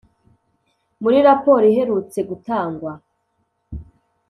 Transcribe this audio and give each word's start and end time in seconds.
muri 1.01 1.17
raporo 1.27 1.63
iherutse 1.71 2.19
gutangwa 2.29 2.93